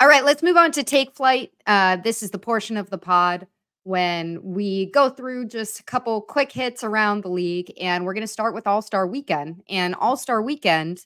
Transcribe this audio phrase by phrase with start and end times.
[0.00, 1.50] All right, let's move on to take flight.
[1.66, 3.48] Uh, this is the portion of the pod
[3.82, 8.20] when we go through just a couple quick hits around the league, and we're going
[8.20, 9.62] to start with All Star Weekend.
[9.68, 11.04] And All Star Weekend,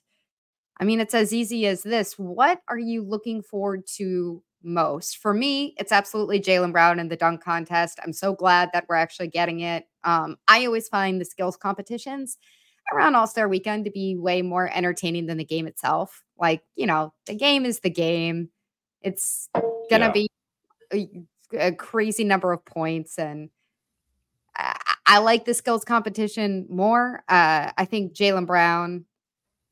[0.79, 2.19] I mean, it's as easy as this.
[2.19, 5.17] What are you looking forward to most?
[5.17, 7.99] For me, it's absolutely Jaylen Brown and the dunk contest.
[8.03, 9.85] I'm so glad that we're actually getting it.
[10.03, 12.37] Um, I always find the skills competitions
[12.93, 16.23] around All Star Weekend to be way more entertaining than the game itself.
[16.37, 18.49] Like, you know, the game is the game
[19.03, 19.49] it's
[19.89, 20.11] gonna yeah.
[20.11, 20.29] be
[20.93, 21.09] a,
[21.57, 23.49] a, crazy number of points, and
[24.55, 24.75] I,
[25.05, 27.23] I like the skills competition more.
[27.29, 29.05] Uh, I think Jaylen Brown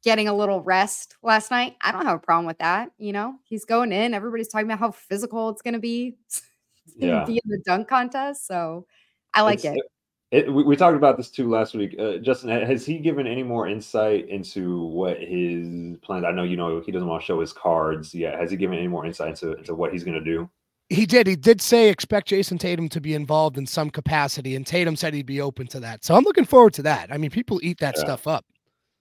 [0.03, 1.75] getting a little rest last night.
[1.81, 2.91] I don't have a problem with that.
[2.97, 4.13] You know, he's going in.
[4.13, 6.17] Everybody's talking about how physical it's going to be.
[6.97, 7.23] yeah.
[7.25, 8.47] be in the dunk contest.
[8.47, 8.85] So
[9.33, 9.91] I like it's, it.
[10.31, 11.93] It, we, we, talked about this too last week.
[11.99, 16.23] Uh, Justin, has he given any more insight into what his plans?
[16.23, 18.39] I know you know he doesn't want to show his cards yet.
[18.39, 20.49] Has he given any more insight into, into what he's going to do?
[20.87, 21.27] He did.
[21.27, 25.13] He did say expect Jayson Tatum to be involved in some capacity, and Tatum said
[25.13, 26.05] he'd be open to that.
[26.05, 27.11] So I'm looking forward to that.
[27.11, 28.03] I mean, people eat that yeah.
[28.03, 28.45] stuff up.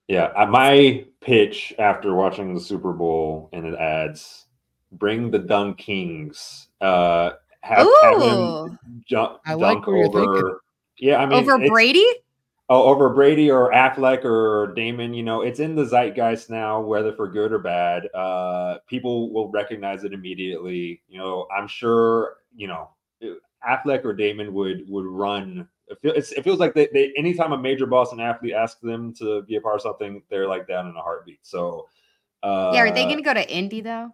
[0.08, 4.46] Yeah, my pitch after watching the Super Bowl and it ads:
[4.92, 6.66] bring the DunKings.
[6.80, 10.60] Uh, have, have him jump, I like where over.
[11.00, 12.06] Yeah, I mean over Brady.
[12.68, 17.12] Oh, over Brady or Affleck or Damon, you know, it's in the zeitgeist now, whether
[17.12, 18.08] for good or bad.
[18.14, 21.02] Uh, people will recognize it immediately.
[21.08, 22.90] You know, I'm sure, you know,
[23.68, 25.68] Affleck or Damon would would run.
[25.88, 29.56] It, it feels like they, they anytime a major Boston athlete asks them to be
[29.56, 31.40] a part of something, they're like down in a heartbeat.
[31.42, 31.88] So,
[32.44, 34.12] uh, yeah, are they going to go to Indy though?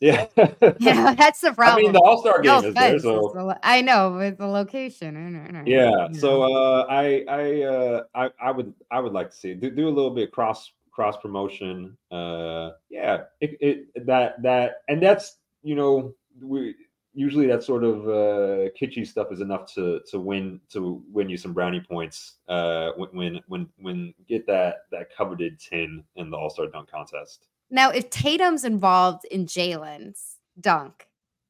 [0.00, 0.26] Yeah.
[0.78, 1.78] yeah, that's the problem.
[1.78, 5.16] I mean, the All Star game no is there, so I know with the location.
[5.16, 5.62] I know, I know.
[5.66, 6.18] Yeah.
[6.18, 9.88] So uh, I I uh, I I would I would like to see do, do
[9.88, 11.96] a little bit of cross cross promotion.
[12.10, 16.74] Uh, yeah, it, it that that and that's you know we
[17.16, 21.36] usually that sort of uh, kitschy stuff is enough to to win to win you
[21.36, 26.36] some brownie points uh, when when when when get that that coveted tin in the
[26.36, 27.46] All Star Dunk Contest.
[27.70, 31.06] Now, if Tatum's involved in Jaylen's dunk,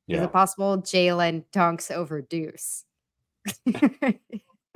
[0.07, 0.19] yeah.
[0.19, 2.85] is it possible Jaylen dunks over Deuce?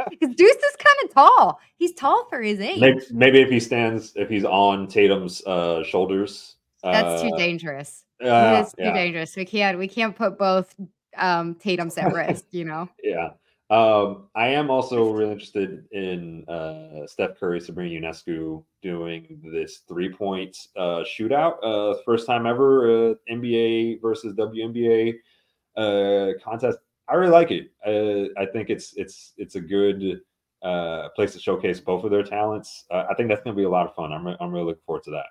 [0.09, 1.61] Because Deuce is kind of tall.
[1.77, 2.81] He's tall for his age.
[2.81, 8.05] Maybe, maybe, if he stands, if he's on Tatum's uh, shoulders, that's uh, too dangerous.
[8.23, 8.95] Uh, it's too yeah.
[8.95, 9.37] dangerous.
[9.37, 9.79] We can't.
[9.79, 10.75] We can't put both
[11.17, 12.47] um, Tatum's at risk.
[12.51, 12.89] You know.
[13.03, 13.31] Yeah.
[13.71, 20.13] Um, I am also really interested in uh, Steph Curry, Sabrina Ionescu doing this three
[20.13, 21.55] point uh, shootout.
[21.63, 25.15] Uh, first time ever uh, NBA versus WNBA
[25.77, 26.79] uh, contest.
[27.09, 27.71] I really like it.
[27.87, 30.21] Uh, I think it's it's it's a good
[30.63, 32.87] uh, place to showcase both of their talents.
[32.91, 34.13] Uh, I think that's going to be a lot of fun.
[34.13, 35.27] I'm re- I'm really looking forward to that.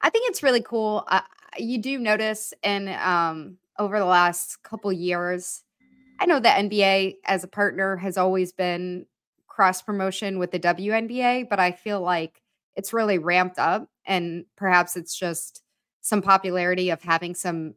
[0.00, 1.04] I think it's really cool.
[1.08, 1.22] Uh,
[1.58, 5.64] you do notice, and um, over the last couple years
[6.18, 9.06] I know the NBA as a partner has always been
[9.46, 12.42] cross promotion with the WNBA, but I feel like
[12.76, 15.62] it's really ramped up and perhaps it's just
[16.00, 17.74] some popularity of having some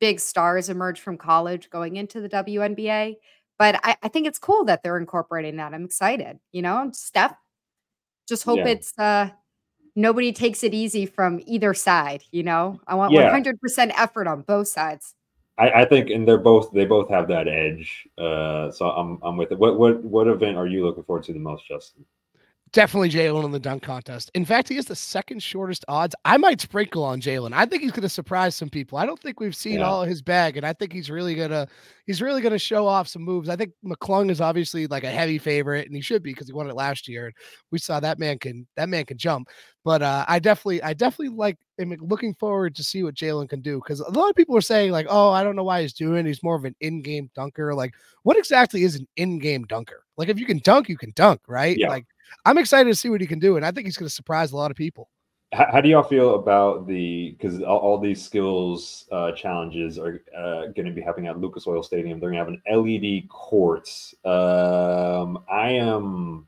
[0.00, 3.16] big stars emerge from college going into the WNBA.
[3.58, 5.72] But I, I think it's cool that they're incorporating that.
[5.72, 6.40] I'm excited.
[6.50, 7.36] You know, Steph,
[8.28, 8.68] just hope yeah.
[8.68, 9.30] it's uh
[9.94, 12.24] nobody takes it easy from either side.
[12.30, 13.30] You know, I want yeah.
[13.30, 15.14] 100% effort on both sides.
[15.58, 18.08] I, I, think, and they're both they both have that edge.
[18.18, 19.58] Uh, so I'm I'm with it.
[19.58, 22.04] What what what event are you looking forward to the most, Justin?
[22.72, 24.30] Definitely Jaylen in the dunk contest.
[24.32, 26.14] In fact, he has the second shortest odds.
[26.24, 27.52] I might sprinkle on Jaylen.
[27.52, 28.96] I think he's going to surprise some people.
[28.96, 29.86] I don't think we've seen yeah.
[29.86, 31.68] all his bag, and I think he's really gonna
[32.06, 33.50] he's really gonna show off some moves.
[33.50, 36.54] I think McClung is obviously like a heavy favorite, and he should be because he
[36.54, 37.26] won it last year.
[37.26, 37.34] And
[37.70, 39.48] we saw that man can that man can jump.
[39.84, 43.60] But uh, I definitely I definitely like am looking forward to see what Jaylen can
[43.60, 45.92] do because a lot of people are saying like, oh, I don't know why he's
[45.92, 46.24] doing.
[46.24, 47.74] He's more of an in-game dunker.
[47.74, 50.04] Like, what exactly is an in-game dunker?
[50.16, 51.76] Like, if you can dunk, you can dunk, right?
[51.76, 51.88] Yeah.
[51.88, 52.06] Like
[52.44, 54.52] I'm excited to see what he can do, and I think he's going to surprise
[54.52, 55.08] a lot of people.
[55.52, 60.22] How, how do y'all feel about the because all, all, these skills uh, challenges are
[60.36, 62.18] uh, going to be happening at Lucas Oil Stadium?
[62.18, 63.88] They're going to have an LED court.
[64.24, 66.46] Um, I am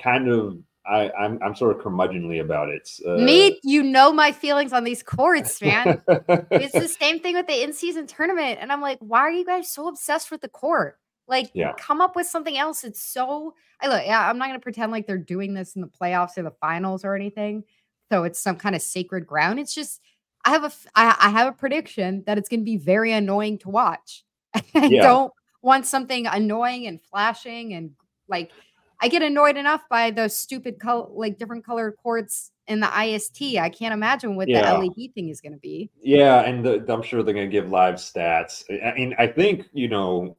[0.00, 2.88] kind of I, I'm I'm sort of curmudgeonly about it.
[3.04, 6.00] Uh, Me, you know my feelings on these courts, man.
[6.08, 9.68] it's the same thing with the in-season tournament, and I'm like, why are you guys
[9.70, 10.98] so obsessed with the court?
[11.28, 11.72] Like, yeah.
[11.78, 12.84] come up with something else.
[12.84, 13.54] It's so.
[13.80, 14.02] I look.
[14.04, 16.52] Yeah, I'm not going to pretend like they're doing this in the playoffs or the
[16.52, 17.64] finals or anything.
[18.10, 19.58] So it's some kind of sacred ground.
[19.58, 20.00] It's just.
[20.44, 20.72] I have a.
[20.94, 24.24] I, I have a prediction that it's going to be very annoying to watch.
[24.54, 25.02] I yeah.
[25.02, 25.32] don't
[25.62, 27.92] want something annoying and flashing and
[28.28, 28.52] like.
[28.98, 33.58] I get annoyed enough by those stupid color, like different colored courts in the IST.
[33.58, 34.72] I can't imagine what Yeah.
[34.72, 35.90] the LED thing is going to be.
[36.00, 38.64] Yeah, and the, I'm sure they're going to give live stats.
[38.82, 40.36] I mean, I think you know,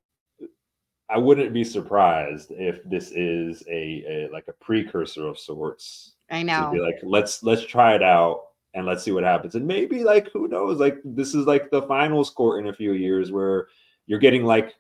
[1.09, 6.13] I wouldn't be surprised if this is a, a like a precursor of sorts.
[6.29, 6.55] I know.
[6.55, 6.71] to know.
[6.73, 8.43] Be like, let's let's try it out
[8.73, 9.55] and let's see what happens.
[9.55, 12.93] And maybe like who knows, like this is like the finals court in a few
[12.93, 13.67] years where
[14.05, 14.75] you're getting like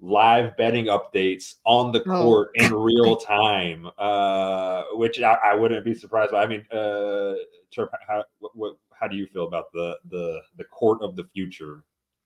[0.00, 5.84] live betting updates on the Oh, court in real time, uh, which I, I wouldn't
[5.84, 6.42] be surprised by.
[6.42, 7.34] I mean, uh,
[7.70, 11.24] Chirp, how what, what how do you feel about the the the court of the
[11.32, 11.84] future?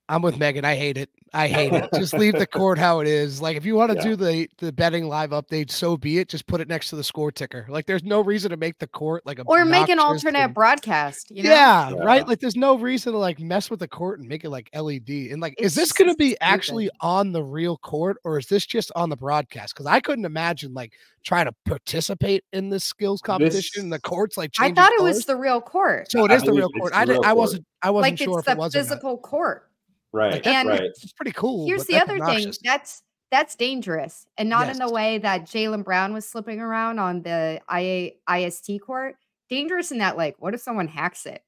[0.09, 0.65] I'm with Meghan.
[0.65, 1.09] I hate it.
[1.33, 1.89] I hate it.
[1.95, 3.41] Just leave the court how it is.
[3.41, 4.03] Like if you want to Yeah.
[4.05, 6.29] do the the betting live update, so be it.
[6.29, 7.67] Just put it next to the score ticker.
[7.71, 10.55] Like there's no reason to make the court like a Or make an alternate and-
[10.55, 11.31] broadcast.
[11.31, 11.51] You know?
[11.51, 11.97] yeah, Yeah.
[12.05, 12.29] right.
[12.29, 15.31] Like there's no reason to like mess with the court and make it like LED.
[15.33, 16.43] And like, is this going to be stupid.
[16.45, 19.75] actually on the real court or is this just on the broadcast?
[19.75, 20.93] Because I couldn't imagine like
[21.25, 23.83] trying to participate in this skills competition.
[23.85, 25.17] and the courts like I changing thought it colors.
[25.17, 26.11] was the real court.
[26.13, 26.93] so it I the real it's court.
[26.93, 27.21] the I didn't.
[27.23, 27.39] real I court.
[27.39, 27.67] wasn't.
[27.83, 29.71] I wasn't Like sure it's if it the was or physical court.
[30.15, 30.81] Right, And- right.
[30.83, 31.67] It's pretty cool.
[31.67, 32.59] Here's the other obnoxious.
[32.59, 32.71] thing.
[32.71, 37.23] That's that's dangerous, and not in the way that Jaylen Brown was slipping around on
[37.23, 39.17] the IA, IST court.
[39.51, 41.43] Dangerous in that, like, what if someone hacks it?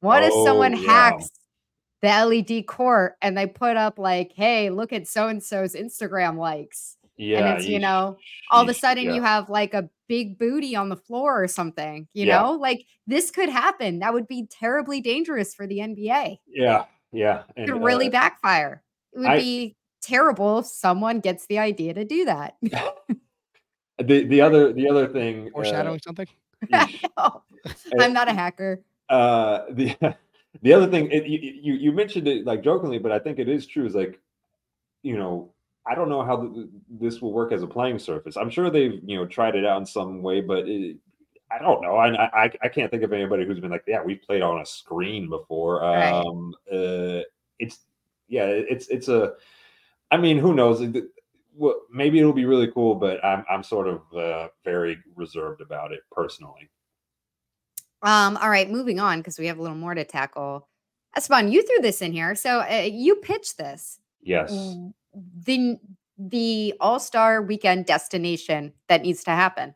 [0.00, 0.90] What if someone Oh, yeah.
[0.90, 1.30] hacks
[2.02, 6.36] the LED court and they put up like, "Hey, look at so and so's Instagram
[6.36, 8.16] likes," Yeah, it's, you yeesh, know,
[8.50, 11.46] all of a yeesh, sudden you have like a big booty on the floor or
[11.46, 12.08] something.
[12.14, 12.42] You Yeah.
[12.42, 14.00] know, like this could happen.
[14.00, 16.40] That would be terribly dangerous for the NBA.
[16.48, 17.42] Yeah, yeah.
[17.56, 18.82] It could really uh, backfire.
[19.12, 22.56] It would I- be terrible if someone gets the idea to do that.
[23.98, 26.26] the the other the other thing uh, Foreshadowing something.
[27.16, 27.42] No,
[28.00, 28.82] I'm not a hacker.
[29.10, 29.94] uh the
[30.62, 33.48] the other thing it, you, you you mentioned it like jokingly but i think it
[33.48, 34.18] is true is like
[35.02, 35.52] you know
[35.86, 39.00] i don't know how th- this will work as a playing surface i'm sure they've
[39.04, 40.96] you know tried it out in some way but it,
[41.50, 44.22] i don't know I, I i can't think of anybody who's been like yeah we've
[44.22, 46.10] played on a screen before Right.
[46.12, 47.20] um uh
[47.58, 47.80] it's
[48.28, 49.34] yeah it's it's a
[50.10, 50.80] i mean who knows
[51.56, 55.92] well, maybe it'll be really cool but i'm i'm sort of uh very reserved about
[55.92, 56.70] it personally
[58.02, 60.66] Um, all right, moving on because we have a little more to tackle.
[61.16, 63.98] Esteban, you threw this in here, so uh, you pitched this.
[64.22, 64.50] yes
[65.46, 65.78] The
[66.16, 69.74] the All Star Weekend destination that needs to happen.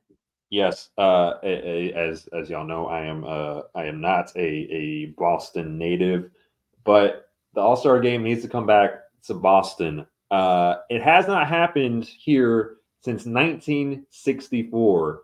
[0.54, 5.76] Yes, uh, as as y'all know, I am uh, I am not a a Boston
[5.76, 6.30] native,
[6.84, 10.06] but the All Star Game needs to come back to Boston.
[10.30, 15.22] Uh, it has not happened here since 1964.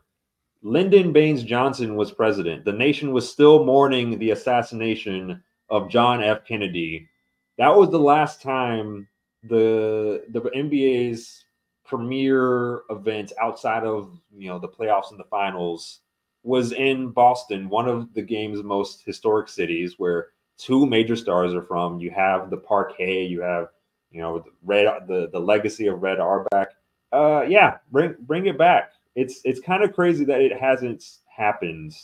[0.65, 2.65] Lyndon Baines Johnson was president.
[2.65, 6.45] The nation was still mourning the assassination of John F.
[6.45, 7.09] Kennedy.
[7.57, 9.07] That was the last time
[9.45, 11.45] the the NBA's
[11.91, 16.01] premier event outside of you know the playoffs and the finals
[16.43, 21.63] was in Boston, one of the game's most historic cities where two major stars are
[21.63, 21.99] from.
[21.99, 23.69] You have the parquet, you have
[24.11, 26.71] you know the red the the legacy of Red Auerbach.
[27.13, 28.93] Uh, yeah, bring bring it back.
[29.17, 31.95] It's it's kind of crazy that it hasn't happened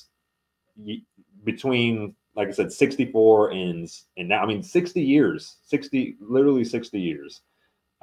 [1.45, 7.01] between like I said, 64 and and now I mean 60 years, 60 literally 60
[7.01, 7.41] years.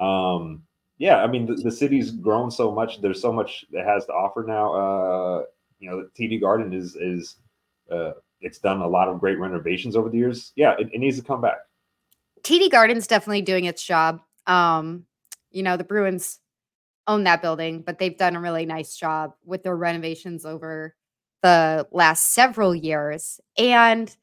[0.00, 0.62] Um,
[0.98, 3.00] yeah, I mean the, the city's grown so much.
[3.00, 4.74] There's so much it has to offer now.
[4.74, 5.42] Uh,
[5.78, 7.36] you know, the TD Garden is is
[7.90, 10.52] uh, it's done a lot of great renovations over the years.
[10.56, 11.58] Yeah, it, it needs to come back.
[12.42, 14.20] TD Garden's definitely doing its job.
[14.46, 15.06] Um,
[15.50, 16.40] you know, the Bruins
[17.06, 20.94] own that building, but they've done a really nice job with their renovations over
[21.42, 23.40] the last several years.
[23.58, 24.14] And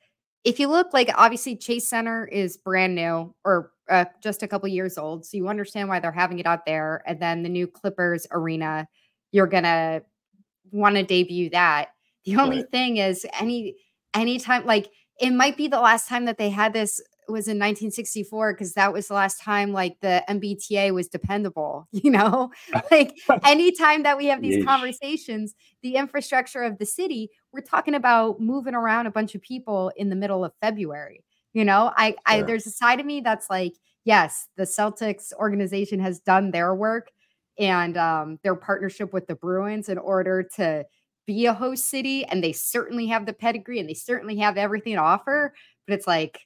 [0.43, 4.67] if you look like obviously Chase Center is brand new or uh, just a couple
[4.69, 7.03] years old, so you understand why they're having it out there.
[7.05, 8.87] And then the new Clippers arena,
[9.31, 10.01] you're gonna
[10.71, 11.89] want to debut that.
[12.25, 12.71] The only Right.
[12.71, 13.75] thing is any
[14.13, 18.53] anytime like it might be the last time that they had this was in 1964
[18.53, 22.51] because that was the last time like the MBTA was dependable, you know?
[22.91, 24.65] like anytime that we have these Yeesh.
[24.65, 29.91] conversations, the infrastructure of the city, we're talking about moving around a bunch of people
[29.95, 31.23] in the middle of February.
[31.53, 33.73] You know, I, I there's a side of me that's like,
[34.05, 37.11] yes, the Celtics organization has done their work
[37.59, 40.85] and um, their partnership with the Bruins in order to
[41.27, 44.95] be a host city, and they certainly have the pedigree and they certainly have everything
[44.95, 45.53] to offer.
[45.87, 46.39] But it's like,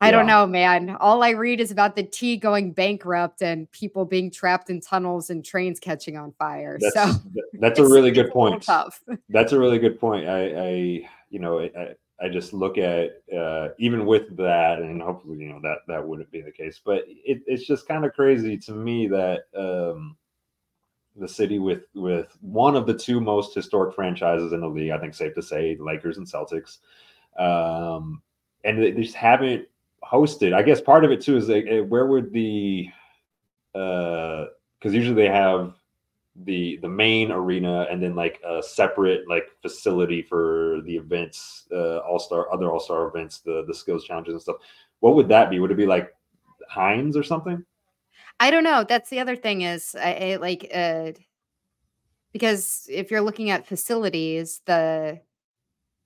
[0.00, 0.96] I don't know, man.
[1.00, 5.30] All I read is about the T going bankrupt and people being trapped in tunnels
[5.30, 6.78] and trains catching on fire.
[6.80, 7.20] That's so
[7.54, 8.62] that's a really good point.
[8.62, 9.02] Tough.
[9.28, 10.28] That's a really good point.
[10.28, 15.38] I, I you know, I, I just look at uh, even with that, and hopefully,
[15.38, 16.80] you know, that that wouldn't be the case.
[16.84, 20.16] But it, it's just kind of crazy to me that um,
[21.16, 24.90] the city with with one of the two most historic franchises in the league.
[24.90, 26.78] I think safe to say, Lakers and Celtics.
[27.38, 28.22] Um,
[28.64, 29.68] and they just haven't
[30.04, 30.54] hosted.
[30.54, 32.88] I guess part of it too is like, eh, where would the
[33.74, 34.46] uh,
[34.78, 35.74] because uh, usually they have
[36.44, 41.98] the the main arena and then like a separate like facility for the events, uh,
[41.98, 44.56] all star other all star events, the the skills challenges and stuff.
[45.00, 45.60] What would that be?
[45.60, 46.14] Would it be like
[46.72, 47.64] Hynes or something?
[48.40, 48.84] I don't know.
[48.88, 51.12] That's the other thing is I, I like uh
[52.32, 55.20] because if you're looking at facilities, the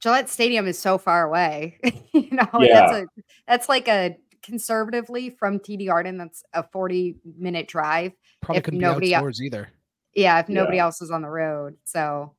[0.03, 1.79] Gillette Stadium is so far away.
[2.13, 2.81] you know, yeah.
[2.81, 3.07] that's a
[3.47, 8.13] that's like a conservatively from TD Garden, that's a 40 minute drive.
[8.41, 9.69] Probably if couldn't nobody be outdoors either.
[10.15, 10.85] Yeah, if nobody yeah.
[10.85, 11.77] else is on the road.
[11.85, 12.35] So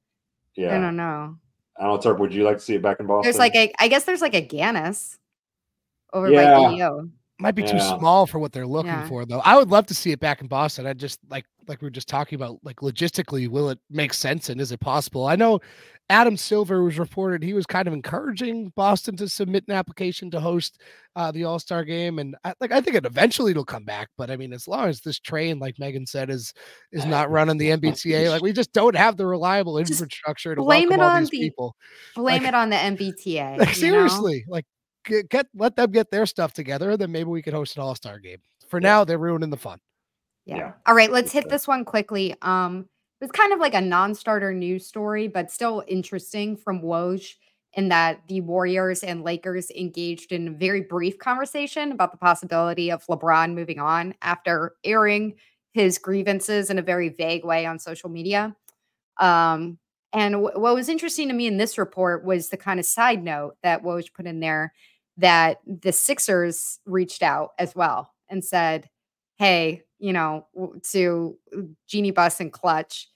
[0.56, 1.38] yeah, I don't know.
[1.80, 3.24] I don't know, Terp, would you like to see it back in Boston?
[3.24, 5.18] There's like a I guess there's like Agganis
[6.12, 6.58] over yeah.
[6.58, 7.10] by EO.
[7.40, 7.72] Might be yeah.
[7.72, 9.08] too small for what they're looking yeah.
[9.08, 9.42] for, though.
[9.44, 10.86] I would love to see it back in Boston.
[10.86, 14.50] I just like like we were just talking about, like logistically, will it make sense
[14.50, 15.26] and is it possible?
[15.26, 15.60] I know
[16.10, 20.40] Adam Silver was reported he was kind of encouraging Boston to submit an application to
[20.40, 20.82] host
[21.16, 24.10] uh, the All Star game, and I, like I think it eventually it'll come back.
[24.18, 26.54] But I mean, as long as this train, like Meghan said, is
[26.92, 30.92] is not running the MBTA, like we just don't have the reliable infrastructure to blame
[30.92, 31.76] it on the people.
[32.16, 33.58] Blame like, it on the MBTA.
[33.64, 34.54] Like, seriously, know?
[34.56, 34.66] like
[35.04, 37.96] get, get let them get their stuff together, then maybe we could host an All
[37.96, 38.40] Star game.
[38.68, 38.88] For yeah.
[38.88, 39.80] now, they're ruining the fun.
[40.46, 40.58] Yeah.
[40.58, 40.72] yeah.
[40.86, 42.36] All right, let's hit this one quickly.
[42.42, 42.88] Um,
[43.22, 47.36] it's kind of like a non-starter news story, but still interesting from Woj
[47.76, 52.92] in that the Warriors and Lakers engaged in a very brief conversation about the possibility
[52.92, 55.36] of LeBron moving on after airing
[55.72, 58.56] his grievances in a very vague way on social media.
[59.20, 59.80] Um,
[60.12, 63.24] and w- what was interesting to me in this report was the kind of side
[63.24, 64.74] note that Woj put in there
[65.18, 68.90] that the Sixers reached out as well and said,
[69.38, 70.48] Hey, you know,
[70.92, 71.38] to
[71.88, 73.10] Jeanie Buss and Clutch,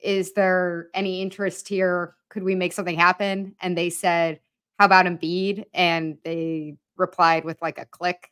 [0.00, 2.14] is there any interest here?
[2.30, 3.54] Could we make something happen?
[3.60, 4.40] And they said,
[4.78, 5.64] How about Embiid?
[5.74, 8.30] And they replied with like a click.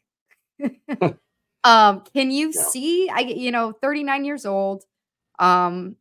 [1.64, 2.62] um, can you yeah.
[2.62, 3.08] see?
[3.08, 4.84] I you know, 39 years old,
[5.38, 5.96] um,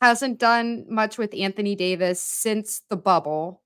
[0.00, 3.62] hasn't done much with Anthony Davis since the bubble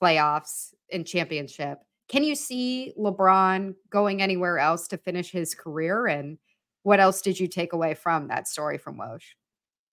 [0.00, 1.78] playoffs and championship.
[2.08, 6.06] Can you see LeBron going anywhere else to finish his career?
[6.06, 6.38] And
[6.82, 9.22] what else did you take away from that story from Woj?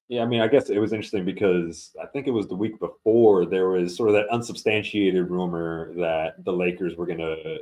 [0.10, 2.80] Yeah, I mean, I guess it was interesting because I think it was the week
[2.80, 7.60] before there was sort of that unsubstantiated rumor that the Lakers were going to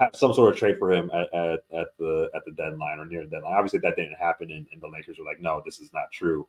[0.00, 3.06] have some sort of trade for him at, at, at, the at the deadline or
[3.06, 3.54] near the deadline.
[3.54, 6.48] Obviously, that didn't happen, and, and the Lakers were like, "No, this is not true."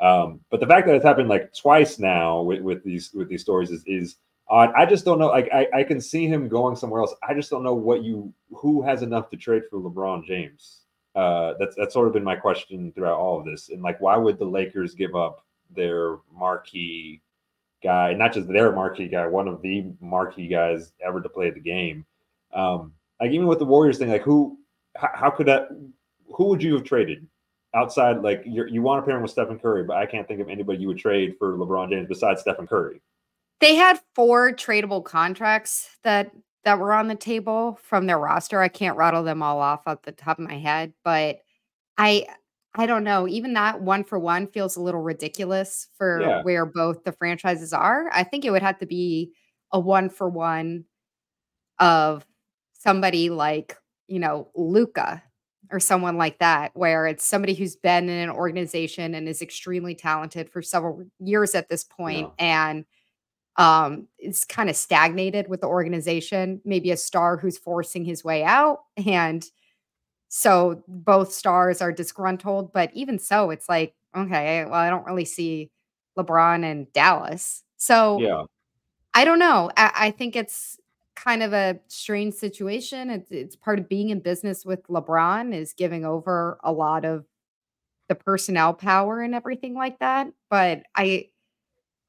[0.00, 3.42] Um, but the fact that it's happened like twice now with, with these with these
[3.42, 4.16] stories is is
[4.50, 4.72] odd.
[4.76, 5.28] I just don't know.
[5.28, 7.14] Like I, I can see him going somewhere else.
[7.26, 10.80] I just don't know what you who has enough to trade for LeBron James.
[11.14, 13.70] Uh, that's that's sort of been my question throughout all of this.
[13.70, 17.22] And like, why would the Lakers give up their marquee
[17.82, 21.60] guy, not just their marquee guy, one of the marquee guys ever to play the
[21.60, 22.04] game?
[22.52, 24.58] Um, like even with the Warriors thing, like who,
[24.96, 25.68] how, how could that?
[26.34, 27.26] Who would you have traded?
[27.74, 30.40] outside like you you want to pair him with Stephen Curry, but I can't think
[30.40, 33.00] of anybody you would trade for LeBron James besides Stephen Curry.
[33.60, 36.30] They had four tradable contracts that
[36.64, 38.60] that were on the table from their roster.
[38.60, 41.40] I can't rattle them all off at the top of my head, but
[41.96, 42.26] I
[42.74, 43.26] I don't know.
[43.26, 46.42] Even that one for one feels a little ridiculous for yeah.
[46.42, 48.08] where both the franchises are.
[48.12, 49.32] I think it would have to be
[49.72, 50.84] a one for one
[51.78, 52.24] of
[52.74, 53.76] somebody like,
[54.06, 55.22] you know, Luka
[55.72, 59.94] or someone like that, where it's somebody who's been in an organization and is extremely
[59.94, 62.44] talented for several years at this point yeah.
[62.44, 62.84] and
[63.60, 68.42] um it's kind of stagnated with the organization maybe a star who's forcing his way
[68.42, 69.46] out and
[70.28, 75.24] so both stars are disgruntled but even so it's like okay well i don't really
[75.24, 75.70] see
[76.18, 78.44] lebron and dallas so yeah
[79.14, 80.80] i don't know I, I think it's
[81.24, 83.10] kind of a strange situation.
[83.10, 87.26] It's, it's part of being in business with LeBron is giving over a lot of
[88.08, 90.28] the personnel power and everything like that.
[90.48, 91.28] But I,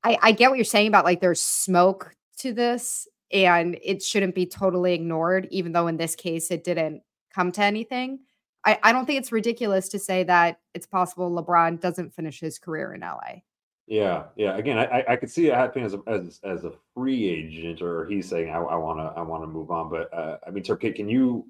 [0.04, 4.36] I, I get what you're saying about like there's smoke to this and it shouldn't
[4.36, 7.02] be totally ignored, even though in this case it didn't
[7.34, 8.20] come to anything.
[8.66, 12.60] I, I don't think it's ridiculous to say that it's possible LeBron doesn't finish his
[12.60, 13.42] career in LA.
[13.88, 14.56] Yeah, yeah.
[14.56, 18.06] Again, I I could see it happening as a as, as a free agent, or
[18.06, 19.90] he's saying I, want to I want to move on.
[19.90, 21.46] But uh, I mean, Turkey, can you?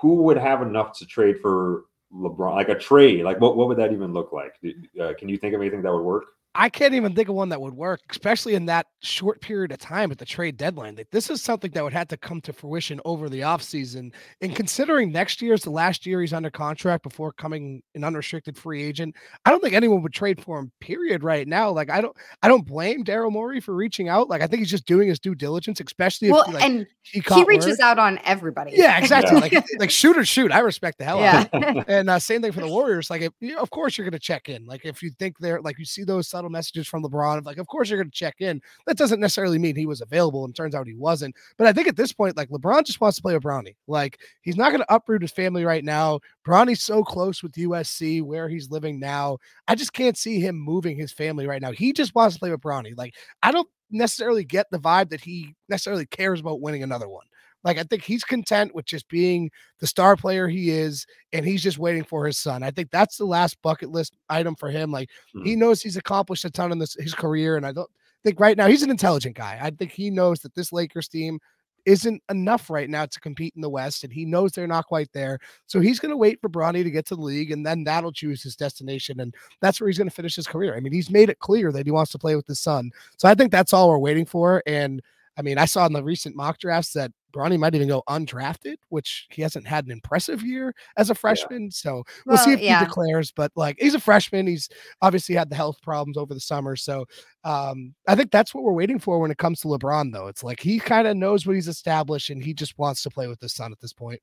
[0.00, 2.54] Who would have enough to trade for LeBron?
[2.54, 3.24] Like a trade?
[3.24, 4.54] Like what what would that even look like?
[5.00, 6.26] Uh, can you think of anything that would work?
[6.56, 9.78] I can't even think of one that would work, especially in that short period of
[9.78, 10.96] time at the trade deadline.
[10.96, 14.12] Like, this is something that would have to come to fruition over the offseason.
[14.40, 18.56] And considering next year is the last year he's under contract before coming an unrestricted
[18.56, 21.70] free agent, I don't think anyone would trade for him, period, right now.
[21.70, 24.30] Like, I don't I don't blame Daryl Morey for reaching out.
[24.30, 27.20] Like, I think he's just doing his due diligence, especially well, if like, and he,
[27.20, 27.80] he reaches word.
[27.82, 28.72] out on everybody.
[28.74, 29.36] Yeah, exactly.
[29.36, 29.58] Yeah.
[29.58, 30.50] Like, like shoot or shoot.
[30.50, 31.46] I respect the hell yeah.
[31.52, 33.10] out of And uh, same thing for the Warriors.
[33.10, 34.64] Like, if, you know, of course you're going to check in.
[34.64, 37.58] Like, if you think they're like you see those subtle messages from LeBron of like,
[37.58, 38.60] of course you're going to check in.
[38.86, 41.34] That doesn't necessarily mean he was available, and turns out he wasn't.
[41.56, 43.76] But I think at this point, like LeBron just wants to play with Bronny.
[43.86, 46.20] Like he's not going to uproot his family right now.
[46.46, 49.38] Bronny's so close with USC where he's living now.
[49.68, 51.72] I just can't see him moving his family right now.
[51.72, 52.96] He just wants to play with Bronny.
[52.96, 57.26] Like I don't necessarily get the vibe that he necessarily cares about winning another one.
[57.66, 61.62] Like I think he's content with just being the star player he is, and he's
[61.62, 62.62] just waiting for his son.
[62.62, 64.92] I think that's the last bucket list item for him.
[64.92, 65.44] Like mm-hmm.
[65.44, 67.90] he knows he's accomplished a ton in this his career, and I don't
[68.22, 69.58] think right now he's an intelligent guy.
[69.60, 71.40] I think he knows that this Lakers team
[71.86, 75.12] isn't enough right now to compete in the West, and he knows they're not quite
[75.12, 75.40] there.
[75.66, 78.12] So he's going to wait for Bronny to get to the league, and then that'll
[78.12, 80.76] choose his destination, and that's where he's going to finish his career.
[80.76, 82.92] I mean, he's made it clear that he wants to play with his son.
[83.16, 84.62] So I think that's all we're waiting for.
[84.66, 85.02] And
[85.36, 88.76] I mean, I saw in the recent mock drafts that Bronny might even go undrafted,
[88.88, 91.64] which he hasn't had an impressive year as a freshman.
[91.64, 91.70] Yeah.
[91.72, 91.92] So
[92.24, 92.80] we'll, well, see if yeah.
[92.80, 93.32] he declares.
[93.32, 94.68] But like he's a freshman, he's
[95.02, 96.76] obviously had the health problems over the summer.
[96.76, 97.04] So
[97.44, 100.28] um, I think that's what we're waiting for when it comes to LeBron, though.
[100.28, 103.28] It's like he kind of knows what he's established and he just wants to play
[103.28, 104.20] with his son at this point.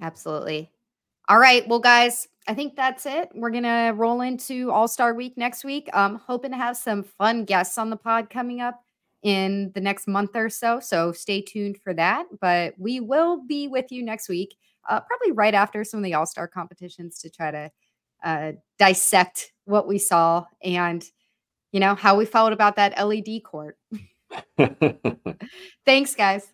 [0.00, 0.70] Absolutely.
[1.28, 1.66] All right.
[1.68, 3.28] Well, guys, I think that's it.
[3.34, 5.90] We're gonna roll into All Star Week next week.
[5.92, 8.82] Um, hoping to have some fun guests on the pod coming up
[9.22, 10.80] in the next month or so.
[10.80, 12.26] So stay tuned for that.
[12.40, 14.56] But we will be with you next week,
[14.88, 17.70] uh, probably right after some of the All Star competitions to try to
[18.22, 21.04] uh, dissect what we saw and,
[21.72, 23.76] you know, how we felt about that LED court.
[25.86, 26.52] Thanks, guys.